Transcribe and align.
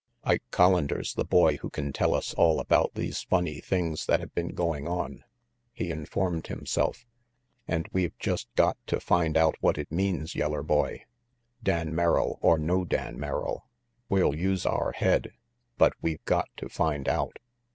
"Ike 0.23 0.41
Collander's 0.51 1.13
the 1.13 1.23
boy 1.23 1.57
who 1.57 1.69
can 1.69 1.93
tell 1.93 2.15
us 2.15 2.33
all 2.33 2.59
about 2.59 2.95
these 2.95 3.21
funny 3.21 3.59
things 3.61 4.07
that 4.07 4.19
have 4.19 4.33
been 4.33 4.55
going 4.55 4.87
on," 4.87 5.23
he 5.73 5.91
informed 5.91 6.47
himself, 6.47 7.05
"and 7.67 7.87
we've 7.93 8.17
just 8.17 8.47
got 8.55 8.77
to 8.87 8.99
find 8.99 9.37
out 9.37 9.57
what 9.61 9.77
it 9.77 9.91
means, 9.91 10.33
yeller 10.33 10.63
boy, 10.63 11.03
Dan 11.61 11.93
Merrill 11.93 12.39
or 12.41 12.57
no 12.57 12.83
Dan 12.83 13.19
Merrill. 13.19 13.67
We'll 14.09 14.33
use 14.33 14.65
our 14.65 14.91
head, 14.93 15.33
but 15.77 15.93
we've 16.01 16.25
got 16.25 16.49
to 16.57 16.67
find 16.67 17.07
out." 17.07 17.37